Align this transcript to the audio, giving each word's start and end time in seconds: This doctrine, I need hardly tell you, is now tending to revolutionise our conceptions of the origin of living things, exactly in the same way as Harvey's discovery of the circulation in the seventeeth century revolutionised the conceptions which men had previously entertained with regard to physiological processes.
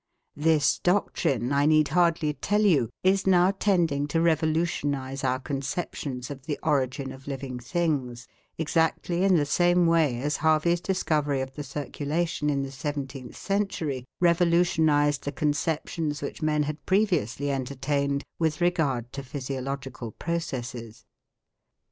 This 0.35 0.79
doctrine, 0.79 1.51
I 1.53 1.67
need 1.67 1.89
hardly 1.89 2.33
tell 2.33 2.61
you, 2.63 2.89
is 3.03 3.27
now 3.27 3.51
tending 3.51 4.07
to 4.07 4.19
revolutionise 4.19 5.23
our 5.23 5.39
conceptions 5.39 6.31
of 6.31 6.47
the 6.47 6.57
origin 6.63 7.11
of 7.11 7.27
living 7.27 7.59
things, 7.59 8.27
exactly 8.57 9.23
in 9.23 9.35
the 9.37 9.45
same 9.45 9.85
way 9.85 10.19
as 10.19 10.37
Harvey's 10.37 10.81
discovery 10.81 11.39
of 11.39 11.53
the 11.53 11.61
circulation 11.63 12.49
in 12.49 12.63
the 12.63 12.71
seventeeth 12.71 13.37
century 13.37 14.03
revolutionised 14.19 15.23
the 15.23 15.31
conceptions 15.31 16.23
which 16.23 16.41
men 16.41 16.63
had 16.63 16.83
previously 16.87 17.51
entertained 17.51 18.23
with 18.39 18.59
regard 18.59 19.13
to 19.13 19.21
physiological 19.21 20.13
processes. 20.13 21.05